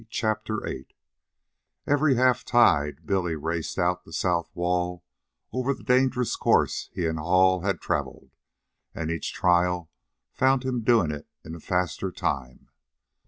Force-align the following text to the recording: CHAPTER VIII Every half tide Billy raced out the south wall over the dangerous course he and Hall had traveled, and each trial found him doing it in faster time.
CHAPTER 0.09 0.61
VIII 0.65 0.87
Every 1.85 2.15
half 2.15 2.43
tide 2.43 3.05
Billy 3.05 3.35
raced 3.35 3.77
out 3.77 4.03
the 4.03 4.11
south 4.11 4.49
wall 4.55 5.03
over 5.53 5.75
the 5.75 5.83
dangerous 5.83 6.35
course 6.35 6.89
he 6.91 7.05
and 7.05 7.19
Hall 7.19 7.61
had 7.61 7.79
traveled, 7.79 8.31
and 8.95 9.11
each 9.11 9.31
trial 9.31 9.91
found 10.33 10.63
him 10.65 10.81
doing 10.81 11.11
it 11.11 11.27
in 11.45 11.59
faster 11.59 12.11
time. 12.11 12.69